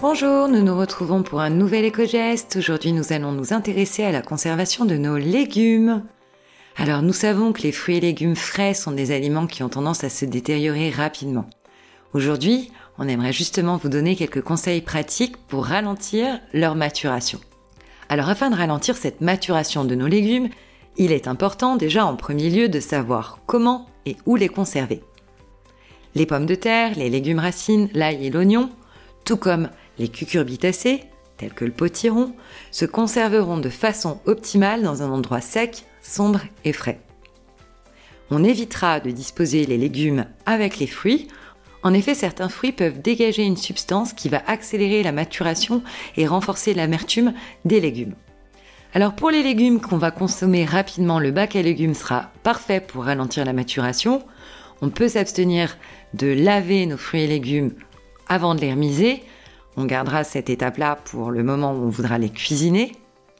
Bonjour, 0.00 0.46
nous 0.46 0.62
nous 0.62 0.78
retrouvons 0.78 1.24
pour 1.24 1.40
un 1.40 1.50
nouvel 1.50 1.84
éco-geste. 1.84 2.54
Aujourd'hui, 2.56 2.92
nous 2.92 3.12
allons 3.12 3.32
nous 3.32 3.52
intéresser 3.52 4.04
à 4.04 4.12
la 4.12 4.22
conservation 4.22 4.84
de 4.84 4.96
nos 4.96 5.16
légumes. 5.16 6.04
Alors, 6.76 7.02
nous 7.02 7.12
savons 7.12 7.52
que 7.52 7.62
les 7.62 7.72
fruits 7.72 7.96
et 7.96 8.00
légumes 8.00 8.36
frais 8.36 8.74
sont 8.74 8.92
des 8.92 9.10
aliments 9.10 9.48
qui 9.48 9.64
ont 9.64 9.68
tendance 9.68 10.04
à 10.04 10.08
se 10.08 10.24
détériorer 10.24 10.90
rapidement. 10.90 11.46
Aujourd'hui, 12.12 12.70
on 12.96 13.08
aimerait 13.08 13.32
justement 13.32 13.76
vous 13.76 13.88
donner 13.88 14.14
quelques 14.14 14.40
conseils 14.40 14.82
pratiques 14.82 15.36
pour 15.48 15.66
ralentir 15.66 16.38
leur 16.52 16.76
maturation. 16.76 17.40
Alors, 18.08 18.28
afin 18.28 18.50
de 18.50 18.56
ralentir 18.56 18.96
cette 18.96 19.20
maturation 19.20 19.84
de 19.84 19.96
nos 19.96 20.06
légumes, 20.06 20.48
il 20.96 21.10
est 21.10 21.26
important 21.26 21.74
déjà 21.74 22.06
en 22.06 22.14
premier 22.14 22.50
lieu 22.50 22.68
de 22.68 22.78
savoir 22.78 23.40
comment 23.46 23.86
et 24.06 24.16
où 24.26 24.36
les 24.36 24.48
conserver. 24.48 25.02
Les 26.14 26.24
pommes 26.24 26.46
de 26.46 26.54
terre, 26.54 26.92
les 26.96 27.10
légumes 27.10 27.40
racines, 27.40 27.88
l'ail 27.94 28.24
et 28.24 28.30
l'oignon, 28.30 28.70
tout 29.24 29.36
comme 29.36 29.68
les 29.98 30.08
cucurbitacées, 30.08 31.04
tels 31.36 31.52
que 31.52 31.64
le 31.64 31.72
potiron, 31.72 32.34
se 32.70 32.84
conserveront 32.84 33.58
de 33.58 33.68
façon 33.68 34.20
optimale 34.26 34.82
dans 34.82 35.02
un 35.02 35.10
endroit 35.10 35.40
sec, 35.40 35.84
sombre 36.02 36.40
et 36.64 36.72
frais. 36.72 37.00
On 38.30 38.44
évitera 38.44 39.00
de 39.00 39.10
disposer 39.10 39.64
les 39.64 39.78
légumes 39.78 40.26
avec 40.44 40.78
les 40.78 40.86
fruits. 40.86 41.28
En 41.82 41.94
effet, 41.94 42.14
certains 42.14 42.48
fruits 42.48 42.72
peuvent 42.72 43.00
dégager 43.00 43.44
une 43.44 43.56
substance 43.56 44.12
qui 44.12 44.28
va 44.28 44.42
accélérer 44.46 45.02
la 45.02 45.12
maturation 45.12 45.82
et 46.16 46.26
renforcer 46.26 46.74
l'amertume 46.74 47.32
des 47.64 47.80
légumes. 47.80 48.14
Alors 48.94 49.14
pour 49.14 49.30
les 49.30 49.42
légumes 49.42 49.80
qu'on 49.80 49.98
va 49.98 50.10
consommer 50.10 50.64
rapidement, 50.64 51.20
le 51.20 51.30
bac 51.30 51.56
à 51.56 51.62
légumes 51.62 51.94
sera 51.94 52.30
parfait 52.42 52.80
pour 52.80 53.04
ralentir 53.04 53.44
la 53.44 53.52
maturation. 53.52 54.22
On 54.80 54.90
peut 54.90 55.08
s'abstenir 55.08 55.76
de 56.14 56.28
laver 56.28 56.86
nos 56.86 56.96
fruits 56.96 57.22
et 57.22 57.26
légumes 57.26 57.72
avant 58.28 58.54
de 58.54 58.60
les 58.60 58.72
remiser. 58.72 59.22
On 59.80 59.84
gardera 59.84 60.24
cette 60.24 60.50
étape-là 60.50 60.98
pour 61.04 61.30
le 61.30 61.44
moment 61.44 61.70
où 61.70 61.84
on 61.84 61.88
voudra 61.88 62.18
les 62.18 62.30
cuisiner. 62.30 62.90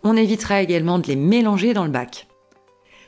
On 0.04 0.16
évitera 0.16 0.62
également 0.62 1.00
de 1.00 1.08
les 1.08 1.16
mélanger 1.16 1.74
dans 1.74 1.84
le 1.84 1.90
bac. 1.90 2.28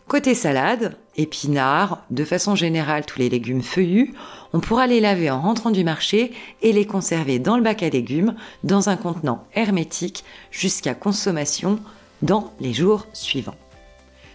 Côté 0.08 0.34
salade, 0.34 0.96
épinards, 1.14 2.02
de 2.10 2.24
façon 2.24 2.56
générale 2.56 3.06
tous 3.06 3.20
les 3.20 3.28
légumes 3.28 3.62
feuillus, 3.62 4.14
on 4.52 4.58
pourra 4.58 4.88
les 4.88 4.98
laver 4.98 5.30
en 5.30 5.40
rentrant 5.40 5.70
du 5.70 5.84
marché 5.84 6.32
et 6.60 6.72
les 6.72 6.86
conserver 6.86 7.38
dans 7.38 7.56
le 7.56 7.62
bac 7.62 7.84
à 7.84 7.88
légumes 7.88 8.34
dans 8.64 8.88
un 8.88 8.96
contenant 8.96 9.44
hermétique 9.54 10.24
jusqu'à 10.50 10.94
consommation 10.94 11.78
dans 12.22 12.52
les 12.58 12.72
jours 12.72 13.06
suivants. 13.12 13.54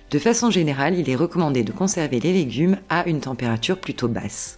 De 0.10 0.20
façon 0.20 0.52
générale, 0.52 0.98
il 0.98 1.10
est 1.10 1.18
recommandé 1.18 1.66
de 1.66 1.73
conserver 1.73 2.22
les 2.22 2.32
légumes 2.32 2.78
à 2.88 3.06
une 3.10 3.20
température 3.20 3.78
plutôt 3.78 4.08
basse. 4.08 4.58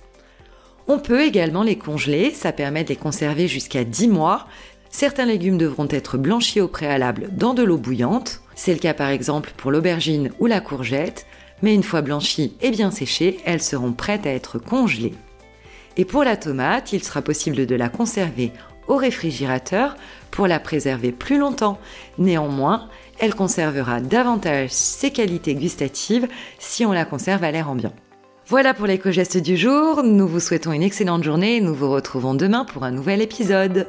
On 0.89 0.99
peut 0.99 1.21
également 1.21 1.63
les 1.63 1.77
congeler, 1.77 2.31
ça 2.31 2.53
permet 2.53 2.85
de 2.85 2.89
les 2.89 2.95
conserver 2.95 3.49
jusqu'à 3.49 3.83
10 3.83 4.07
mois. 4.07 4.47
Certains 4.89 5.25
légumes 5.25 5.57
devront 5.57 5.87
être 5.89 6.17
blanchis 6.17 6.61
au 6.61 6.69
préalable 6.69 7.27
dans 7.33 7.53
de 7.53 7.61
l'eau 7.61 7.77
bouillante. 7.77 8.41
C'est 8.55 8.73
le 8.73 8.79
cas 8.79 8.93
par 8.93 9.09
exemple 9.09 9.51
pour 9.57 9.71
l'aubergine 9.71 10.31
ou 10.39 10.45
la 10.45 10.61
courgette, 10.61 11.25
mais 11.61 11.75
une 11.75 11.83
fois 11.83 12.01
blanchies 12.01 12.55
et 12.61 12.71
bien 12.71 12.89
séchées, 12.89 13.37
elles 13.45 13.61
seront 13.61 13.91
prêtes 13.91 14.25
à 14.25 14.31
être 14.31 14.59
congelées. 14.59 15.13
Et 15.97 16.05
pour 16.05 16.23
la 16.23 16.37
tomate, 16.37 16.93
il 16.93 17.03
sera 17.03 17.21
possible 17.21 17.65
de 17.65 17.75
la 17.75 17.89
conserver 17.89 18.53
au 18.87 18.95
réfrigérateur 18.95 19.97
pour 20.31 20.47
la 20.47 20.59
préserver 20.59 21.11
plus 21.11 21.37
longtemps. 21.37 21.79
Néanmoins, 22.17 22.87
elle 23.19 23.35
conservera 23.35 23.99
davantage 23.99 24.69
ses 24.69 25.11
qualités 25.11 25.55
gustatives 25.55 26.29
si 26.59 26.85
on 26.85 26.93
la 26.93 27.03
conserve 27.03 27.43
à 27.43 27.51
l'air 27.51 27.69
ambiant. 27.69 27.93
Voilà 28.49 28.73
pour 28.73 28.87
l'éco-geste 28.87 29.35
du 29.35 29.57
jour, 29.57 30.03
nous 30.03 30.25
vous 30.25 30.39
souhaitons 30.39 30.71
une 30.71 30.81
excellente 30.81 31.21
journée 31.21 31.57
et 31.57 31.61
nous 31.61 31.73
vous 31.73 31.91
retrouvons 31.91 32.33
demain 32.33 32.63
pour 32.63 32.85
un 32.85 32.91
nouvel 32.91 33.21
épisode. 33.21 33.87